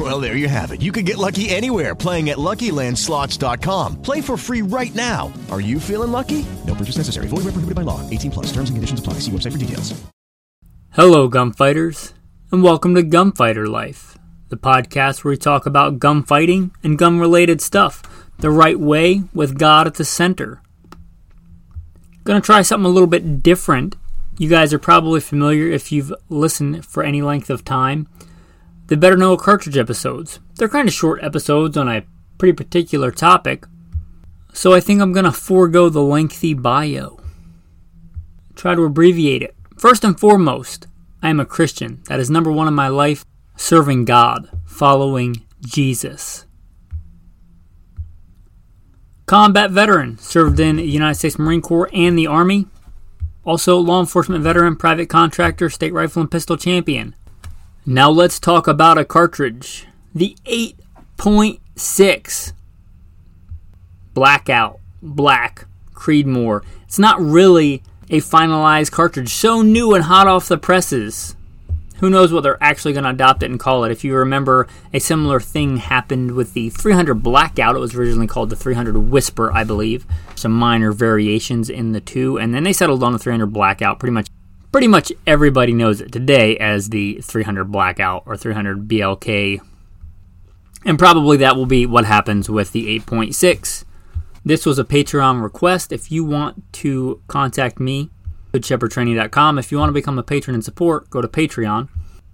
Well, 0.00 0.18
there 0.18 0.34
you 0.34 0.48
have 0.48 0.72
it. 0.72 0.80
You 0.80 0.92
can 0.92 1.04
get 1.04 1.18
lucky 1.18 1.50
anywhere 1.50 1.94
playing 1.94 2.30
at 2.30 2.38
LuckyLandSlots.com. 2.38 4.00
Play 4.00 4.22
for 4.22 4.38
free 4.38 4.62
right 4.62 4.94
now. 4.94 5.30
Are 5.50 5.60
you 5.60 5.78
feeling 5.78 6.10
lucky? 6.10 6.46
No 6.66 6.74
purchase 6.74 6.96
necessary. 6.96 7.26
Void 7.26 7.44
where 7.44 7.52
prohibited 7.52 7.74
by 7.74 7.82
law. 7.82 8.08
18 8.08 8.30
plus. 8.30 8.46
Terms 8.46 8.70
and 8.70 8.78
conditions 8.78 9.00
apply. 9.00 9.18
See 9.20 9.30
website 9.30 9.52
for 9.52 9.58
details. 9.58 10.00
Hello, 10.92 11.28
gunfighters, 11.28 12.14
and 12.50 12.62
welcome 12.62 12.94
to 12.94 13.02
Gunfighter 13.02 13.66
Life, 13.68 14.16
the 14.48 14.56
podcast 14.56 15.22
where 15.22 15.32
we 15.32 15.36
talk 15.36 15.66
about 15.66 15.98
gunfighting 15.98 16.70
and 16.82 16.96
gun-related 16.96 17.60
stuff 17.60 18.02
the 18.38 18.50
right 18.50 18.80
way 18.80 19.24
with 19.34 19.58
God 19.58 19.86
at 19.86 19.96
the 19.96 20.04
center. 20.06 20.62
Gonna 22.24 22.40
try 22.40 22.62
something 22.62 22.86
a 22.86 22.92
little 22.92 23.06
bit 23.06 23.42
different. 23.42 23.96
You 24.38 24.48
guys 24.48 24.72
are 24.72 24.78
probably 24.78 25.20
familiar 25.20 25.66
if 25.66 25.92
you've 25.92 26.14
listened 26.30 26.86
for 26.86 27.02
any 27.02 27.20
length 27.20 27.50
of 27.50 27.66
time. 27.66 28.08
The 28.90 28.96
Better 28.96 29.16
Know 29.16 29.36
Cartridge 29.36 29.76
episodes. 29.76 30.40
They're 30.56 30.68
kind 30.68 30.88
of 30.88 30.92
short 30.92 31.22
episodes 31.22 31.76
on 31.76 31.88
a 31.88 32.02
pretty 32.38 32.54
particular 32.54 33.12
topic, 33.12 33.64
so 34.52 34.72
I 34.72 34.80
think 34.80 35.00
I'm 35.00 35.12
gonna 35.12 35.30
forego 35.30 35.88
the 35.88 36.02
lengthy 36.02 36.54
bio. 36.54 37.20
Try 38.56 38.74
to 38.74 38.82
abbreviate 38.82 39.42
it. 39.42 39.54
First 39.78 40.02
and 40.02 40.18
foremost, 40.18 40.88
I 41.22 41.30
am 41.30 41.38
a 41.38 41.46
Christian. 41.46 42.02
That 42.08 42.18
is 42.18 42.30
number 42.30 42.50
one 42.50 42.66
in 42.66 42.74
my 42.74 42.88
life, 42.88 43.24
serving 43.56 44.06
God, 44.06 44.50
following 44.66 45.46
Jesus. 45.60 46.46
Combat 49.26 49.70
veteran, 49.70 50.18
served 50.18 50.58
in 50.58 50.78
the 50.78 50.82
United 50.82 51.14
States 51.14 51.38
Marine 51.38 51.62
Corps 51.62 51.88
and 51.92 52.18
the 52.18 52.26
Army. 52.26 52.66
Also, 53.44 53.78
law 53.78 54.00
enforcement 54.00 54.42
veteran, 54.42 54.74
private 54.74 55.08
contractor, 55.08 55.70
state 55.70 55.92
rifle 55.92 56.22
and 56.22 56.30
pistol 56.30 56.56
champion. 56.56 57.14
Now 57.90 58.08
let's 58.08 58.38
talk 58.38 58.68
about 58.68 58.98
a 58.98 59.04
cartridge. 59.04 59.88
The 60.14 60.36
8.6 60.44 62.52
Blackout 64.14 64.78
Black 65.02 65.66
Creedmoor. 65.92 66.62
It's 66.84 67.00
not 67.00 67.20
really 67.20 67.82
a 68.08 68.18
finalized 68.18 68.92
cartridge, 68.92 69.30
so 69.30 69.62
new 69.62 69.92
and 69.92 70.04
hot 70.04 70.28
off 70.28 70.46
the 70.46 70.56
presses. 70.56 71.34
Who 71.96 72.08
knows 72.08 72.32
what 72.32 72.44
they're 72.44 72.62
actually 72.62 72.92
going 72.92 73.02
to 73.02 73.10
adopt 73.10 73.42
it 73.42 73.50
and 73.50 73.58
call 73.58 73.82
it? 73.82 73.90
If 73.90 74.04
you 74.04 74.14
remember, 74.14 74.68
a 74.94 75.00
similar 75.00 75.40
thing 75.40 75.78
happened 75.78 76.36
with 76.36 76.54
the 76.54 76.70
300 76.70 77.24
Blackout. 77.24 77.74
It 77.74 77.80
was 77.80 77.96
originally 77.96 78.28
called 78.28 78.50
the 78.50 78.56
300 78.56 78.96
Whisper, 78.96 79.52
I 79.52 79.64
believe. 79.64 80.06
Some 80.36 80.52
minor 80.52 80.92
variations 80.92 81.68
in 81.68 81.90
the 81.90 82.00
two, 82.00 82.38
and 82.38 82.54
then 82.54 82.62
they 82.62 82.72
settled 82.72 83.02
on 83.02 83.12
the 83.12 83.18
300 83.18 83.46
Blackout. 83.46 83.98
Pretty 83.98 84.12
much, 84.12 84.28
pretty 84.72 84.88
much 84.88 85.12
everybody 85.26 85.72
knows 85.72 86.00
it 86.00 86.12
today 86.12 86.56
as 86.58 86.90
the 86.90 87.20
300 87.22 87.64
Blackout 87.64 88.22
or 88.26 88.36
300 88.36 88.88
BLK, 88.88 89.60
and 90.84 90.98
probably 90.98 91.36
that 91.38 91.56
will 91.56 91.66
be 91.66 91.86
what 91.86 92.04
happens 92.04 92.48
with 92.48 92.72
the 92.72 92.98
8.6. 93.00 93.84
This 94.44 94.64
was 94.64 94.78
a 94.78 94.84
Patreon 94.84 95.42
request. 95.42 95.92
If 95.92 96.10
you 96.10 96.24
want 96.24 96.72
to 96.74 97.20
contact 97.28 97.78
me, 97.78 98.10
goodshepherdtraining.com. 98.52 99.58
If 99.58 99.70
you 99.70 99.78
want 99.78 99.90
to 99.90 99.94
become 99.94 100.18
a 100.18 100.22
patron 100.22 100.54
and 100.54 100.64
support, 100.64 101.10
go 101.10 101.20
to 101.20 101.28
Patreon. 101.28 101.88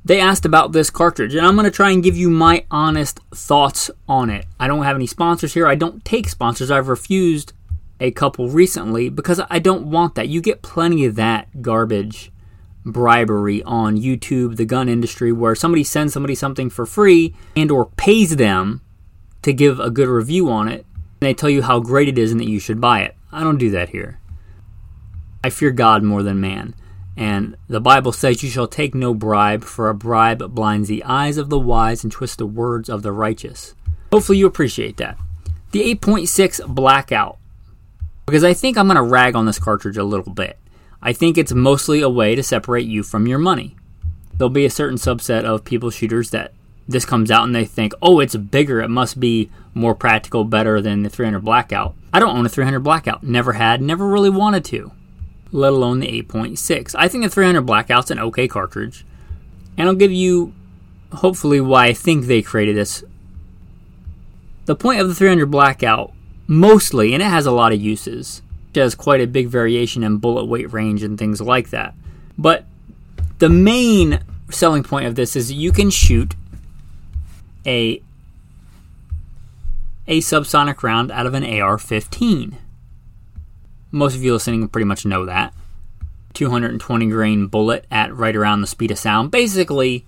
They 0.05 0.21
asked 0.21 0.45
about 0.45 0.71
this 0.71 0.89
cartridge, 0.89 1.35
and 1.35 1.45
I'm 1.45 1.57
going 1.57 1.65
to 1.65 1.71
try 1.71 1.91
and 1.91 2.03
give 2.03 2.17
you 2.17 2.31
my 2.31 2.65
honest 2.71 3.19
thoughts 3.35 3.91
on 4.09 4.31
it. 4.31 4.47
I 4.61 4.69
don't 4.69 4.85
have 4.85 4.95
any 4.95 5.09
sponsors 5.09 5.55
here. 5.55 5.67
I 5.67 5.75
don't 5.75 6.05
take 6.05 6.29
sponsors. 6.29 6.71
I've 6.71 6.87
refused 6.87 7.53
a 8.01 8.11
couple 8.11 8.49
recently 8.49 9.09
because 9.09 9.41
I 9.51 9.59
don't 9.59 9.91
want 9.91 10.15
that. 10.15 10.29
You 10.29 10.41
get 10.41 10.63
plenty 10.63 11.05
of 11.05 11.15
that 11.17 11.63
garbage 11.63 12.31
bribery 12.85 13.63
on 13.65 13.97
YouTube, 13.97 14.57
the 14.57 14.65
gun 14.65 14.89
industry, 14.89 15.33
where 15.33 15.55
somebody 15.55 15.83
sends 15.83 16.13
somebody 16.13 16.35
something 16.35 16.71
for 16.71 16.87
free 16.87 17.35
and 17.57 17.71
or 17.71 17.87
pays 17.97 18.37
them 18.37 18.81
to 19.43 19.53
give 19.53 19.81
a 19.81 19.91
good 19.91 20.09
review 20.09 20.49
on 20.49 20.69
it, 20.69 20.87
and 20.95 21.21
they 21.21 21.35
tell 21.35 21.51
you 21.51 21.63
how 21.63 21.81
great 21.81 22.09
it 22.09 22.19
is 22.19 22.31
and 22.31 22.41
that 22.41 22.49
you 22.49 22.61
should 22.61 22.81
buy 22.81 23.01
it. 23.03 23.17
I 23.33 23.43
don't 23.43 23.59
do 23.59 23.71
that 23.71 23.91
here. 23.91 24.21
I 25.43 25.51
fear 25.51 25.71
God 25.71 26.03
more 26.03 26.23
than 26.23 26.41
man. 26.41 26.75
And 27.17 27.57
the 27.69 27.81
Bible 27.81 28.13
says, 28.13 28.43
You 28.43 28.51
shall 28.51 28.67
take 28.67 28.95
no 28.95 29.15
bribe, 29.15 29.65
for 29.65 29.89
a 29.89 29.95
bribe 29.95 30.55
blinds 30.55 30.89
the 30.89 31.05
eyes 31.05 31.39
of 31.39 31.49
the 31.49 31.59
wise 31.59 32.05
and 32.05 32.13
twists 32.13 32.37
the 32.37 32.47
words 32.47 32.89
of 32.89 33.03
the 33.03 33.13
righteous. 33.13 33.75
Hopefully, 34.13 34.39
you 34.39 34.47
appreciate 34.47 34.99
that. 34.99 35.17
The 35.73 35.95
8.6 35.95 36.67
Blackout. 36.67 37.39
Because 38.27 38.45
I 38.45 38.55
think 38.55 38.77
I'm 38.77 38.89
going 38.89 38.97
to 38.97 39.03
rag 39.03 39.35
on 39.35 39.47
this 39.47 39.59
cartridge 39.59 39.97
a 39.97 40.05
little 40.05 40.33
bit. 40.33 40.59
I 41.01 41.13
think 41.13 41.39
it's 41.39 41.53
mostly 41.53 42.01
a 42.01 42.09
way 42.09 42.35
to 42.35 42.43
separate 42.43 42.87
you 42.87 43.03
from 43.03 43.27
your 43.27 43.39
money. 43.39 43.77
There'll 44.35 44.51
be 44.51 44.67
a 44.67 44.71
certain 44.71 44.99
subset 44.99 45.45
of 45.45 45.65
people 45.65 45.91
shooters 45.91 46.31
that 46.31 46.53
this 46.89 47.05
comes 47.05 47.31
out 47.31 47.45
and 47.45 47.55
they 47.55 47.65
think, 47.65 47.93
oh, 48.03 48.21
it's 48.21 48.37
bigger. 48.37 48.81
It 48.81 48.89
must 48.89 49.19
be 49.21 49.51
more 49.75 49.95
practical, 49.95 50.45
better 50.45 50.81
than 50.81 51.03
the 51.03 51.09
300 51.09 51.41
Blackout. 51.41 51.95
I 52.13 52.19
don't 52.19 52.37
own 52.37 52.47
a 52.47 52.49
300 52.49 52.81
Blackout. 52.81 53.23
Never 53.23 53.55
had, 53.55 53.81
never 53.81 54.07
really 54.07 54.31
wanted 54.31 54.65
to 54.67 54.93
let 55.53 55.73
alone 55.73 56.01
the 56.01 56.23
8.6. 56.23 56.95
I 56.99 57.09
think 57.09 57.25
the 57.25 57.31
300 57.31 57.63
Blackout's 57.63 58.11
an 58.11 58.19
okay 58.19 58.49
cartridge, 58.49 59.05
and 59.77 59.89
I'll 59.89 59.95
give 59.95 60.13
you 60.13 60.53
hopefully 61.13 61.61
why 61.61 61.87
I 61.87 61.93
think 61.93 62.27
they 62.27 62.43
created 62.43 62.77
this. 62.77 63.05
The 64.67 64.77
point 64.77 65.01
of 65.01 65.09
the 65.09 65.15
300 65.15 65.47
Blackout, 65.47 66.13
mostly, 66.47 67.13
and 67.13 67.23
it 67.23 67.27
has 67.27 67.47
a 67.47 67.53
lot 67.53 67.73
of 67.73 67.81
uses, 67.81 68.43
it 68.75 68.81
has 68.81 68.95
quite 68.95 69.21
a 69.21 69.27
big 69.27 69.49
variation 69.49 70.03
in 70.03 70.19
bullet 70.19 70.45
weight 70.45 70.73
range 70.73 71.03
and 71.03 71.19
things 71.19 71.41
like 71.41 71.71
that. 71.71 71.95
But 72.37 72.65
the 73.39 73.49
main 73.49 74.21
selling 74.51 74.83
point 74.83 75.07
of 75.07 75.15
this 75.15 75.37
is 75.37 75.53
you 75.53 75.73
can 75.73 75.91
shoot 75.91 76.35
a 77.67 78.03
a 80.09 80.21
subsonic 80.21 80.83
round 80.83 81.11
out 81.11 81.27
of 81.27 81.35
an 81.35 81.43
AR-15. 81.43 82.55
Most 83.91 84.15
of 84.15 84.23
you 84.23 84.33
listening 84.33 84.69
pretty 84.69 84.85
much 84.85 85.05
know 85.05 85.27
that. 85.27 85.53
220 86.35 87.07
grain 87.09 87.47
bullet 87.49 87.87
at 87.91 88.15
right 88.15 88.37
around 88.37 88.61
the 88.61 88.67
speed 88.67 88.91
of 88.91 88.99
sound. 88.99 89.31
Basically, 89.31 90.07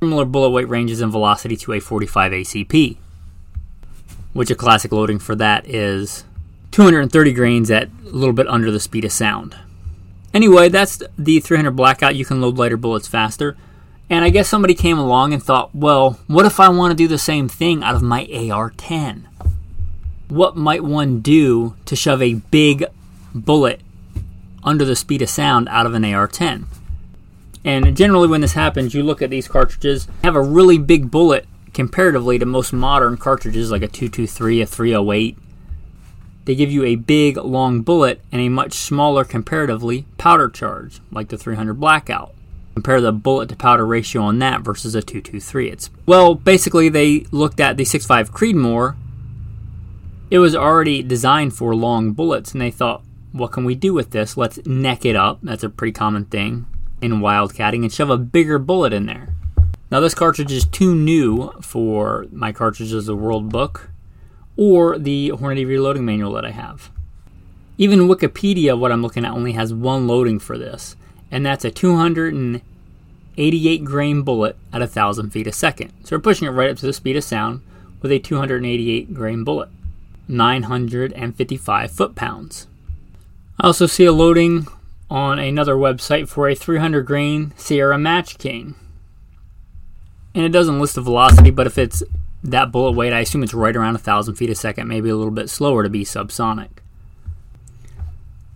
similar 0.00 0.24
bullet 0.24 0.50
weight 0.50 0.68
ranges 0.68 1.00
and 1.00 1.10
velocity 1.10 1.56
to 1.56 1.72
a 1.72 1.80
45 1.80 2.32
ACP, 2.32 2.96
which 4.32 4.50
a 4.50 4.54
classic 4.54 4.92
loading 4.92 5.18
for 5.18 5.34
that 5.36 5.66
is 5.68 6.24
230 6.70 7.32
grains 7.32 7.70
at 7.70 7.88
a 8.06 8.10
little 8.10 8.32
bit 8.32 8.48
under 8.48 8.70
the 8.70 8.80
speed 8.80 9.04
of 9.04 9.12
sound. 9.12 9.56
Anyway, 10.34 10.68
that's 10.68 11.02
the 11.16 11.40
300 11.40 11.70
blackout. 11.72 12.14
You 12.14 12.24
can 12.24 12.40
load 12.40 12.58
lighter 12.58 12.76
bullets 12.76 13.08
faster. 13.08 13.56
And 14.10 14.24
I 14.24 14.30
guess 14.30 14.48
somebody 14.48 14.74
came 14.74 14.98
along 14.98 15.32
and 15.32 15.42
thought, 15.42 15.74
well, 15.74 16.18
what 16.26 16.46
if 16.46 16.60
I 16.60 16.68
want 16.68 16.92
to 16.92 16.96
do 16.96 17.08
the 17.08 17.18
same 17.18 17.48
thing 17.48 17.82
out 17.82 17.94
of 17.94 18.02
my 18.02 18.28
AR 18.50 18.70
10? 18.70 19.28
what 20.28 20.56
might 20.56 20.84
one 20.84 21.20
do 21.20 21.74
to 21.86 21.96
shove 21.96 22.22
a 22.22 22.34
big 22.34 22.84
bullet 23.34 23.80
under 24.62 24.84
the 24.84 24.96
speed 24.96 25.22
of 25.22 25.30
sound 25.30 25.68
out 25.68 25.86
of 25.86 25.94
an 25.94 26.04
AR 26.04 26.28
10? 26.28 26.66
And 27.64 27.96
generally, 27.96 28.28
when 28.28 28.40
this 28.40 28.52
happens, 28.52 28.94
you 28.94 29.02
look 29.02 29.20
at 29.20 29.30
these 29.30 29.48
cartridges, 29.48 30.06
have 30.22 30.36
a 30.36 30.42
really 30.42 30.78
big 30.78 31.10
bullet 31.10 31.46
comparatively 31.78 32.40
to 32.40 32.44
most 32.44 32.72
modern 32.72 33.16
cartridges 33.16 33.70
like 33.70 33.82
a 33.82 33.86
223, 33.86 34.62
a 34.62 34.66
308. 34.66 35.38
They 36.44 36.54
give 36.56 36.72
you 36.72 36.82
a 36.82 36.96
big, 36.96 37.36
long 37.36 37.82
bullet 37.82 38.20
and 38.32 38.40
a 38.40 38.48
much 38.48 38.72
smaller, 38.72 39.22
comparatively, 39.22 40.04
powder 40.18 40.48
charge, 40.48 41.00
like 41.12 41.28
the 41.28 41.38
300 41.38 41.74
Blackout. 41.74 42.34
Compare 42.74 43.00
the 43.00 43.12
bullet 43.12 43.48
to 43.50 43.56
powder 43.56 43.86
ratio 43.86 44.22
on 44.22 44.40
that 44.40 44.62
versus 44.62 44.96
a 44.96 45.02
223. 45.02 45.70
It's 45.70 45.90
well, 46.04 46.34
basically, 46.34 46.88
they 46.88 47.20
looked 47.30 47.60
at 47.60 47.76
the 47.76 47.84
6.5 47.84 48.30
Creedmoor 48.30 48.96
it 50.30 50.40
was 50.40 50.54
already 50.56 51.02
designed 51.02 51.54
for 51.54 51.76
long 51.76 52.12
bullets, 52.12 52.52
and 52.52 52.60
they 52.60 52.72
thought, 52.72 53.02
what 53.30 53.52
can 53.52 53.64
we 53.64 53.76
do 53.76 53.94
with 53.94 54.10
this? 54.10 54.36
Let's 54.36 54.58
neck 54.66 55.04
it 55.04 55.16
up. 55.16 55.38
That's 55.42 55.62
a 55.62 55.70
pretty 55.70 55.92
common 55.92 56.24
thing 56.24 56.66
in 57.00 57.20
wildcatting, 57.20 57.82
and 57.82 57.92
shove 57.92 58.10
a 58.10 58.18
bigger 58.18 58.58
bullet 58.58 58.92
in 58.92 59.06
there. 59.06 59.27
Now, 59.90 60.00
this 60.00 60.14
cartridge 60.14 60.52
is 60.52 60.66
too 60.66 60.94
new 60.94 61.50
for 61.62 62.26
my 62.30 62.52
cartridges 62.52 62.92
of 62.92 63.06
the 63.06 63.16
World 63.16 63.48
Book 63.48 63.88
or 64.56 64.98
the 64.98 65.32
Hornady 65.34 65.66
reloading 65.66 66.04
manual 66.04 66.32
that 66.32 66.44
I 66.44 66.50
have. 66.50 66.90
Even 67.78 68.08
Wikipedia, 68.08 68.78
what 68.78 68.92
I'm 68.92 69.02
looking 69.02 69.24
at, 69.24 69.32
only 69.32 69.52
has 69.52 69.72
one 69.72 70.06
loading 70.06 70.38
for 70.38 70.58
this, 70.58 70.96
and 71.30 71.46
that's 71.46 71.64
a 71.64 71.70
288 71.70 73.84
grain 73.84 74.22
bullet 74.22 74.56
at 74.72 74.80
1,000 74.80 75.30
feet 75.30 75.46
a 75.46 75.52
second. 75.52 75.92
So 76.04 76.16
we're 76.16 76.20
pushing 76.20 76.48
it 76.48 76.50
right 76.50 76.70
up 76.70 76.76
to 76.78 76.86
the 76.86 76.92
speed 76.92 77.16
of 77.16 77.24
sound 77.24 77.62
with 78.02 78.10
a 78.10 78.18
288 78.18 79.14
grain 79.14 79.44
bullet. 79.44 79.68
955 80.28 81.90
foot 81.90 82.14
pounds. 82.14 82.66
I 83.58 83.66
also 83.66 83.86
see 83.86 84.04
a 84.04 84.12
loading 84.12 84.66
on 85.10 85.38
another 85.38 85.74
website 85.74 86.28
for 86.28 86.48
a 86.48 86.54
300 86.54 87.06
grain 87.06 87.54
Sierra 87.56 87.96
Match 87.96 88.36
King. 88.36 88.74
And 90.38 90.46
it 90.46 90.50
doesn't 90.50 90.78
list 90.78 90.94
the 90.94 91.00
velocity, 91.00 91.50
but 91.50 91.66
if 91.66 91.76
it's 91.78 92.00
that 92.44 92.70
bullet 92.70 92.92
weight, 92.92 93.12
I 93.12 93.18
assume 93.18 93.42
it's 93.42 93.54
right 93.54 93.74
around 93.74 93.94
1,000 93.94 94.36
feet 94.36 94.50
a 94.50 94.54
second, 94.54 94.86
maybe 94.86 95.08
a 95.08 95.16
little 95.16 95.32
bit 95.32 95.50
slower 95.50 95.82
to 95.82 95.90
be 95.90 96.04
subsonic. 96.04 96.68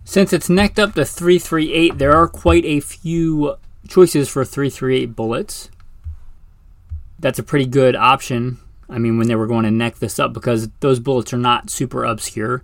Since 0.05 0.31
it's 0.31 0.49
necked 0.49 0.79
up 0.79 0.93
to 0.93 1.03
338, 1.03 1.97
there 1.97 2.15
are 2.15 2.29
quite 2.29 2.63
a 2.63 2.79
few 2.79 3.57
choices 3.85 4.29
for 4.29 4.45
338 4.45 5.13
bullets. 5.13 5.69
That's 7.19 7.39
a 7.39 7.43
pretty 7.43 7.65
good 7.65 7.97
option. 7.97 8.59
I 8.89 8.97
mean, 8.97 9.17
when 9.17 9.27
they 9.27 9.35
were 9.35 9.45
going 9.45 9.65
to 9.65 9.71
neck 9.71 9.95
this 9.95 10.19
up, 10.19 10.31
because 10.31 10.69
those 10.79 11.01
bullets 11.01 11.33
are 11.33 11.37
not 11.37 11.69
super 11.69 12.05
obscure. 12.05 12.63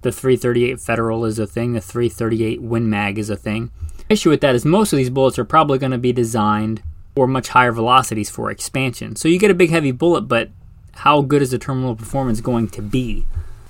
The 0.00 0.10
338 0.10 0.80
Federal 0.80 1.26
is 1.26 1.38
a 1.38 1.46
thing, 1.46 1.74
the 1.74 1.82
338 1.82 2.62
Win 2.62 2.88
Mag 2.88 3.18
is 3.18 3.28
a 3.28 3.36
thing. 3.36 3.70
The 3.98 4.14
issue 4.14 4.30
with 4.30 4.40
that 4.40 4.54
is 4.54 4.64
most 4.64 4.94
of 4.94 4.96
these 4.96 5.10
bullets 5.10 5.38
are 5.38 5.44
probably 5.44 5.76
going 5.76 5.92
to 5.92 5.98
be 5.98 6.14
designed 6.14 6.82
for 7.16 7.26
much 7.26 7.48
higher 7.48 7.72
velocities 7.72 8.28
for 8.28 8.50
expansion. 8.50 9.16
So 9.16 9.26
you 9.26 9.38
get 9.38 9.50
a 9.50 9.54
big 9.54 9.70
heavy 9.70 9.90
bullet, 9.90 10.22
but 10.22 10.50
how 10.92 11.22
good 11.22 11.40
is 11.40 11.50
the 11.50 11.58
terminal 11.58 11.96
performance 11.96 12.42
going 12.42 12.68
to 12.68 12.82
be? 12.82 13.24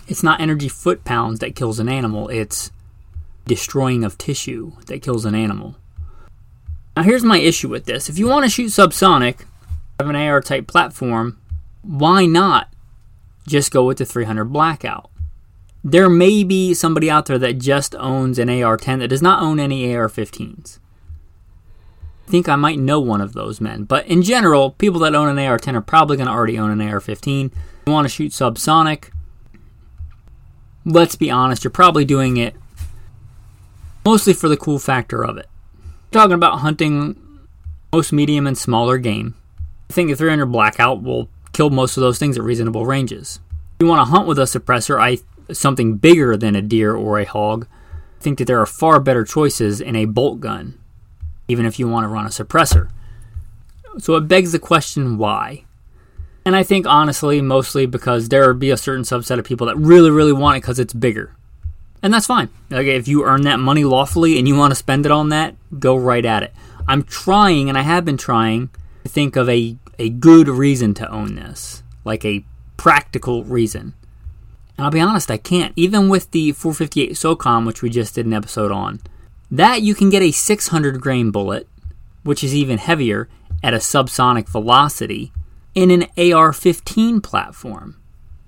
It's 0.08 0.24
not 0.24 0.40
energy 0.40 0.68
foot 0.68 1.04
pounds 1.04 1.38
that 1.38 1.54
kills 1.54 1.78
an 1.78 1.88
animal, 1.88 2.28
it's 2.28 2.72
destroying 3.46 4.02
of 4.02 4.18
tissue 4.18 4.72
that 4.86 5.00
kills 5.00 5.24
an 5.24 5.36
animal. 5.36 5.76
Now, 6.96 7.04
here's 7.04 7.22
my 7.22 7.38
issue 7.38 7.68
with 7.68 7.84
this. 7.84 8.08
If 8.08 8.18
you 8.18 8.26
want 8.26 8.44
to 8.44 8.50
shoot 8.50 8.66
subsonic, 8.66 9.44
have 10.00 10.08
an 10.08 10.16
AR 10.16 10.40
type 10.40 10.66
platform, 10.66 11.38
why 11.82 12.26
not 12.26 12.68
just 13.46 13.70
go 13.70 13.84
with 13.84 13.98
the 13.98 14.04
300 14.04 14.46
blackout? 14.46 15.08
There 15.84 16.08
may 16.08 16.42
be 16.42 16.74
somebody 16.74 17.08
out 17.08 17.26
there 17.26 17.38
that 17.38 17.58
just 17.58 17.94
owns 17.94 18.40
an 18.40 18.50
AR 18.50 18.76
10 18.76 18.98
that 18.98 19.08
does 19.08 19.22
not 19.22 19.40
own 19.40 19.60
any 19.60 19.94
AR 19.94 20.08
15s. 20.08 20.80
Think 22.26 22.48
I 22.48 22.56
might 22.56 22.78
know 22.78 22.98
one 22.98 23.20
of 23.20 23.34
those 23.34 23.60
men, 23.60 23.84
but 23.84 24.06
in 24.06 24.22
general, 24.22 24.72
people 24.72 25.00
that 25.00 25.14
own 25.14 25.28
an 25.28 25.44
AR 25.44 25.58
10 25.58 25.76
are 25.76 25.80
probably 25.80 26.16
going 26.16 26.26
to 26.26 26.32
already 26.32 26.58
own 26.58 26.70
an 26.72 26.80
AR 26.80 27.00
15. 27.00 27.52
You 27.86 27.92
want 27.92 28.04
to 28.04 28.08
shoot 28.08 28.32
subsonic, 28.32 29.10
let's 30.84 31.16
be 31.16 31.30
honest, 31.30 31.64
you're 31.64 31.70
probably 31.70 32.04
doing 32.04 32.36
it 32.36 32.54
mostly 34.04 34.32
for 34.32 34.48
the 34.48 34.56
cool 34.56 34.78
factor 34.78 35.24
of 35.24 35.36
it. 35.36 35.48
Talking 36.12 36.34
about 36.34 36.60
hunting 36.60 37.20
most 37.92 38.12
medium 38.12 38.46
and 38.46 38.56
smaller 38.56 38.98
game. 38.98 39.34
I 39.90 39.92
think 39.92 40.10
a 40.10 40.16
300 40.16 40.46
blackout 40.46 41.02
will 41.02 41.28
kill 41.52 41.70
most 41.70 41.96
of 41.96 42.02
those 42.02 42.18
things 42.18 42.36
at 42.36 42.44
reasonable 42.44 42.86
ranges. 42.86 43.40
If 43.74 43.84
you 43.84 43.88
want 43.88 44.00
to 44.00 44.10
hunt 44.10 44.26
with 44.26 44.38
a 44.38 44.42
suppressor, 44.42 45.00
I 45.00 45.18
something 45.52 45.96
bigger 45.96 46.36
than 46.36 46.56
a 46.56 46.62
deer 46.62 46.94
or 46.94 47.18
a 47.18 47.24
hog, 47.24 47.66
I 48.18 48.22
think 48.22 48.38
that 48.38 48.46
there 48.46 48.60
are 48.60 48.66
far 48.66 49.00
better 49.00 49.24
choices 49.24 49.80
in 49.80 49.94
a 49.94 50.06
bolt 50.06 50.40
gun, 50.40 50.78
even 51.48 51.66
if 51.66 51.78
you 51.78 51.88
want 51.88 52.04
to 52.04 52.08
run 52.08 52.26
a 52.26 52.30
suppressor. 52.30 52.90
So 53.98 54.16
it 54.16 54.28
begs 54.28 54.52
the 54.52 54.58
question 54.58 55.18
why? 55.18 55.64
And 56.44 56.54
I 56.54 56.62
think 56.62 56.86
honestly, 56.86 57.40
mostly 57.40 57.86
because 57.86 58.28
there 58.28 58.46
would 58.46 58.60
be 58.60 58.70
a 58.70 58.76
certain 58.76 59.04
subset 59.04 59.38
of 59.38 59.44
people 59.44 59.66
that 59.66 59.76
really, 59.76 60.10
really 60.10 60.32
want 60.32 60.56
it 60.56 60.60
because 60.60 60.78
it's 60.78 60.94
bigger 60.94 61.36
and 62.06 62.14
that's 62.14 62.26
fine. 62.26 62.48
Like 62.70 62.86
if 62.86 63.08
you 63.08 63.24
earn 63.24 63.42
that 63.42 63.58
money 63.58 63.84
lawfully 63.84 64.38
and 64.38 64.46
you 64.46 64.54
want 64.54 64.70
to 64.70 64.76
spend 64.76 65.06
it 65.06 65.12
on 65.12 65.30
that, 65.30 65.56
go 65.78 65.96
right 65.96 66.24
at 66.24 66.44
it. 66.44 66.54
I'm 66.86 67.02
trying, 67.02 67.68
and 67.68 67.76
I 67.76 67.82
have 67.82 68.04
been 68.04 68.16
trying 68.16 68.70
to 69.02 69.08
think 69.08 69.34
of 69.34 69.48
a 69.48 69.76
a 69.98 70.10
good 70.10 70.46
reason 70.46 70.94
to 70.94 71.10
own 71.10 71.34
this, 71.34 71.82
like 72.04 72.24
a 72.24 72.44
practical 72.76 73.42
reason. 73.44 73.94
And 74.76 74.84
I'll 74.84 74.90
be 74.90 75.00
honest, 75.00 75.30
I 75.30 75.38
can't. 75.38 75.72
Even 75.74 76.08
with 76.08 76.30
the 76.30 76.52
458 76.52 77.12
SOCOM, 77.12 77.66
which 77.66 77.82
we 77.82 77.90
just 77.90 78.14
did 78.14 78.26
an 78.26 78.34
episode 78.34 78.70
on, 78.70 79.00
that 79.50 79.82
you 79.82 79.94
can 79.94 80.10
get 80.10 80.22
a 80.22 80.32
600 80.32 81.00
grain 81.00 81.30
bullet, 81.30 81.68
which 82.22 82.42
is 82.42 82.54
even 82.54 82.78
heavier, 82.78 83.28
at 83.62 83.74
a 83.74 83.78
subsonic 83.78 84.48
velocity 84.48 85.32
in 85.74 85.90
an 85.90 86.06
AR 86.32 86.52
15 86.52 87.20
platform 87.20 87.96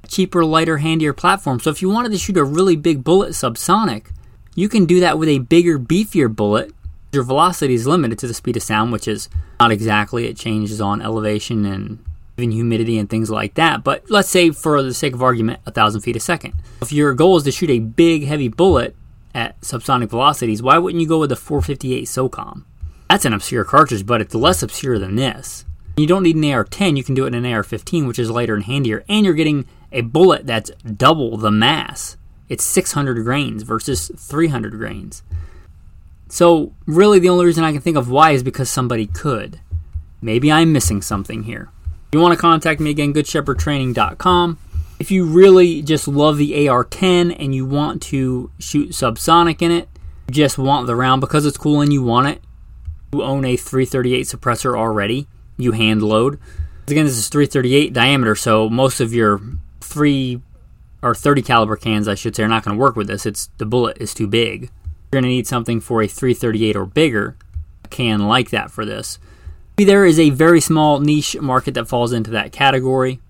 cheaper, 0.08 0.44
lighter, 0.44 0.78
handier 0.78 1.12
platform. 1.12 1.60
So 1.60 1.70
if 1.70 1.80
you 1.82 1.90
wanted 1.90 2.12
to 2.12 2.18
shoot 2.18 2.36
a 2.36 2.44
really 2.44 2.76
big 2.76 3.04
bullet 3.04 3.30
subsonic, 3.30 4.06
you 4.54 4.68
can 4.68 4.86
do 4.86 5.00
that 5.00 5.18
with 5.18 5.28
a 5.28 5.38
bigger, 5.38 5.78
beefier 5.78 6.34
bullet. 6.34 6.72
Your 7.12 7.22
velocity 7.22 7.74
is 7.74 7.86
limited 7.86 8.18
to 8.20 8.26
the 8.26 8.34
speed 8.34 8.56
of 8.56 8.62
sound, 8.62 8.92
which 8.92 9.06
is 9.06 9.28
not 9.60 9.70
exactly. 9.70 10.26
It 10.26 10.36
changes 10.36 10.80
on 10.80 11.00
elevation 11.00 11.64
and 11.64 12.04
even 12.36 12.52
humidity 12.52 12.98
and 12.98 13.08
things 13.08 13.30
like 13.30 13.54
that. 13.54 13.84
But 13.84 14.10
let's 14.10 14.28
say, 14.28 14.50
for 14.50 14.82
the 14.82 14.94
sake 14.94 15.14
of 15.14 15.22
argument, 15.22 15.60
a 15.66 15.70
thousand 15.70 16.00
feet 16.02 16.16
a 16.16 16.20
second. 16.20 16.54
If 16.82 16.92
your 16.92 17.14
goal 17.14 17.36
is 17.36 17.44
to 17.44 17.52
shoot 17.52 17.70
a 17.70 17.78
big, 17.78 18.24
heavy 18.24 18.48
bullet 18.48 18.94
at 19.34 19.60
subsonic 19.60 20.10
velocities, 20.10 20.62
why 20.62 20.78
wouldn't 20.78 21.00
you 21.00 21.08
go 21.08 21.18
with 21.18 21.30
the 21.30 21.36
458 21.36 22.04
SOCOM? 22.04 22.64
That's 23.08 23.24
an 23.24 23.32
obscure 23.32 23.64
cartridge, 23.64 24.06
but 24.06 24.20
it's 24.20 24.34
less 24.34 24.62
obscure 24.62 24.98
than 24.98 25.16
this. 25.16 25.64
You 25.96 26.06
don't 26.06 26.22
need 26.22 26.36
an 26.36 26.44
AR-10; 26.44 26.96
you 26.96 27.04
can 27.04 27.14
do 27.14 27.24
it 27.24 27.34
in 27.34 27.44
an 27.44 27.52
AR-15, 27.52 28.06
which 28.06 28.18
is 28.18 28.30
lighter 28.30 28.54
and 28.54 28.64
handier, 28.64 29.04
and 29.08 29.24
you're 29.24 29.34
getting 29.34 29.66
a 29.90 30.02
bullet 30.02 30.46
that's 30.46 30.70
double 30.82 31.36
the 31.36 31.50
mass. 31.50 32.16
It's 32.48 32.64
600 32.64 33.22
grains 33.24 33.62
versus 33.62 34.10
300 34.16 34.72
grains. 34.72 35.22
So, 36.28 36.72
really, 36.86 37.18
the 37.18 37.30
only 37.30 37.46
reason 37.46 37.64
I 37.64 37.72
can 37.72 37.80
think 37.80 37.96
of 37.96 38.10
why 38.10 38.32
is 38.32 38.42
because 38.42 38.70
somebody 38.70 39.06
could. 39.06 39.60
Maybe 40.20 40.52
I'm 40.52 40.72
missing 40.72 41.00
something 41.02 41.44
here. 41.44 41.70
If 42.08 42.14
you 42.14 42.20
want 42.20 42.34
to 42.34 42.40
contact 42.40 42.80
me 42.80 42.90
again, 42.90 43.14
goodshepherdtraining.com. 43.14 44.58
If 44.98 45.10
you 45.10 45.24
really 45.24 45.82
just 45.82 46.08
love 46.08 46.38
the 46.38 46.68
AR 46.68 46.84
10 46.84 47.30
and 47.30 47.54
you 47.54 47.64
want 47.64 48.02
to 48.02 48.50
shoot 48.58 48.90
subsonic 48.90 49.62
in 49.62 49.70
it, 49.70 49.88
just 50.30 50.58
want 50.58 50.86
the 50.86 50.96
round 50.96 51.20
because 51.20 51.46
it's 51.46 51.56
cool 51.56 51.80
and 51.80 51.92
you 51.92 52.02
want 52.02 52.28
it, 52.28 52.42
you 53.12 53.22
own 53.22 53.44
a 53.44 53.56
338 53.56 54.26
suppressor 54.26 54.76
already, 54.76 55.26
you 55.56 55.72
hand 55.72 56.02
load. 56.02 56.38
Again, 56.86 57.04
this 57.04 57.16
is 57.18 57.28
338 57.28 57.92
diameter, 57.92 58.34
so 58.34 58.68
most 58.68 59.00
of 59.00 59.14
your 59.14 59.40
three 59.80 60.40
or 61.02 61.14
30 61.14 61.42
caliber 61.42 61.76
cans, 61.76 62.08
I 62.08 62.14
should 62.14 62.34
say, 62.34 62.42
are 62.42 62.48
not 62.48 62.64
going 62.64 62.76
to 62.76 62.80
work 62.80 62.96
with 62.96 63.06
this. 63.06 63.24
It's 63.24 63.46
the 63.58 63.66
bullet 63.66 63.98
is 64.00 64.14
too 64.14 64.26
big. 64.26 64.62
You're 64.62 65.22
going 65.22 65.24
to 65.24 65.28
need 65.28 65.46
something 65.46 65.80
for 65.80 66.02
a 66.02 66.08
338 66.08 66.76
or 66.76 66.86
bigger 66.86 67.36
can 67.90 68.26
like 68.26 68.50
that 68.50 68.70
for 68.70 68.84
this. 68.84 69.18
Maybe 69.76 69.86
there 69.86 70.04
is 70.04 70.18
a 70.18 70.30
very 70.30 70.60
small 70.60 71.00
niche 71.00 71.40
market 71.40 71.74
that 71.74 71.88
falls 71.88 72.12
into 72.12 72.30
that 72.32 72.52
category. 72.52 73.20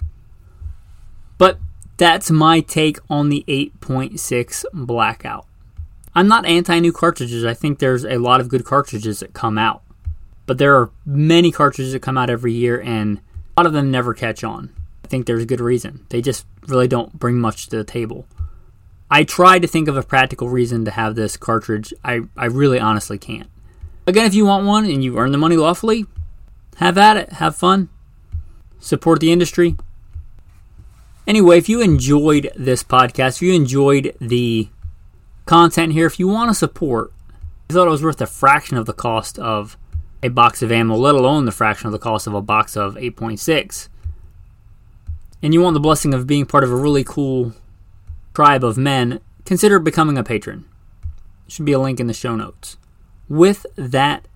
But 1.38 1.58
that's 1.96 2.30
my 2.30 2.60
take 2.60 2.98
on 3.08 3.28
the 3.28 3.44
8.6 3.48 4.64
blackout. 4.72 5.46
I'm 6.14 6.28
not 6.28 6.46
anti 6.46 6.78
new 6.80 6.92
cartridges. 6.92 7.44
I 7.44 7.54
think 7.54 7.78
there's 7.78 8.04
a 8.04 8.18
lot 8.18 8.40
of 8.40 8.48
good 8.48 8.64
cartridges 8.64 9.20
that 9.20 9.34
come 9.34 9.56
out. 9.56 9.82
But 10.46 10.58
there 10.58 10.76
are 10.76 10.90
many 11.06 11.52
cartridges 11.52 11.92
that 11.92 12.00
come 12.00 12.18
out 12.18 12.30
every 12.30 12.52
year, 12.52 12.80
and 12.80 13.18
a 13.18 13.60
lot 13.60 13.66
of 13.66 13.72
them 13.72 13.90
never 13.90 14.14
catch 14.14 14.42
on. 14.42 14.72
I 15.04 15.08
think 15.08 15.26
there's 15.26 15.42
a 15.42 15.46
good 15.46 15.60
reason. 15.60 16.06
They 16.08 16.20
just 16.20 16.46
really 16.66 16.88
don't 16.88 17.18
bring 17.18 17.38
much 17.38 17.68
to 17.68 17.76
the 17.76 17.84
table. 17.84 18.26
I 19.10 19.24
tried 19.24 19.62
to 19.62 19.68
think 19.68 19.88
of 19.88 19.96
a 19.96 20.02
practical 20.02 20.48
reason 20.48 20.84
to 20.84 20.90
have 20.90 21.14
this 21.14 21.36
cartridge. 21.36 21.94
I, 22.04 22.22
I 22.36 22.46
really 22.46 22.78
honestly 22.78 23.18
can't. 23.18 23.48
Again, 24.06 24.26
if 24.26 24.34
you 24.34 24.46
want 24.46 24.66
one 24.66 24.84
and 24.84 25.02
you 25.02 25.18
earn 25.18 25.32
the 25.32 25.38
money 25.38 25.56
lawfully, 25.56 26.06
have 26.76 26.98
at 26.98 27.16
it. 27.16 27.32
Have 27.34 27.56
fun. 27.56 27.88
Support 28.80 29.20
the 29.20 29.32
industry. 29.32 29.76
Anyway, 31.28 31.58
if 31.58 31.68
you 31.68 31.80
enjoyed 31.80 32.50
this 32.56 32.82
podcast, 32.82 33.36
if 33.36 33.42
you 33.42 33.52
enjoyed 33.52 34.16
the 34.20 34.68
content 35.46 35.92
here, 35.92 36.06
if 36.06 36.18
you 36.18 36.26
want 36.26 36.50
to 36.50 36.54
support, 36.54 37.12
I 37.70 37.74
thought 37.74 37.86
it 37.86 37.90
was 37.90 38.02
worth 38.02 38.20
a 38.20 38.26
fraction 38.26 38.76
of 38.76 38.86
the 38.86 38.92
cost 38.92 39.38
of 39.38 39.76
a 40.24 40.28
box 40.28 40.60
of 40.62 40.72
ammo, 40.72 40.96
let 40.96 41.14
alone 41.14 41.44
the 41.44 41.52
fraction 41.52 41.86
of 41.86 41.92
the 41.92 41.98
cost 42.00 42.26
of 42.26 42.34
a 42.34 42.42
box 42.42 42.76
of 42.76 42.96
8.6 42.96 43.88
and 45.42 45.54
you 45.54 45.60
want 45.60 45.74
the 45.74 45.80
blessing 45.80 46.14
of 46.14 46.26
being 46.26 46.46
part 46.46 46.64
of 46.64 46.70
a 46.70 46.76
really 46.76 47.04
cool 47.04 47.52
tribe 48.34 48.64
of 48.64 48.76
men, 48.76 49.20
consider 49.44 49.78
becoming 49.78 50.18
a 50.18 50.24
patron. 50.24 50.64
Should 51.46 51.64
be 51.64 51.72
a 51.72 51.78
link 51.78 52.00
in 52.00 52.08
the 52.08 52.14
show 52.14 52.36
notes. 52.36 52.76
With 53.28 53.66
that, 53.76 54.26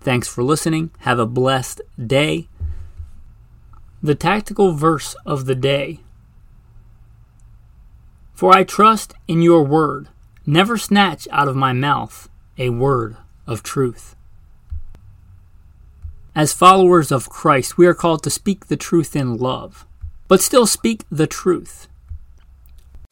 thanks 0.00 0.28
for 0.28 0.42
listening. 0.42 0.90
Have 1.00 1.18
a 1.18 1.26
blessed 1.26 1.80
day. 2.04 2.48
The 4.04 4.14
tactical 4.14 4.72
verse 4.72 5.16
of 5.24 5.46
the 5.46 5.54
day 5.54 6.00
For 8.34 8.54
I 8.54 8.62
trust 8.62 9.14
in 9.26 9.40
your 9.40 9.64
word, 9.64 10.08
never 10.44 10.76
snatch 10.76 11.26
out 11.32 11.48
of 11.48 11.56
my 11.56 11.72
mouth 11.72 12.28
a 12.58 12.68
word 12.68 13.16
of 13.46 13.62
truth. 13.62 14.14
As 16.34 16.52
followers 16.52 17.10
of 17.10 17.30
Christ, 17.30 17.78
we 17.78 17.86
are 17.86 17.94
called 17.94 18.22
to 18.24 18.28
speak 18.30 18.66
the 18.66 18.76
truth 18.76 19.16
in 19.16 19.38
love, 19.38 19.86
but 20.28 20.42
still 20.42 20.66
speak 20.66 21.04
the 21.10 21.26
truth. 21.26 21.88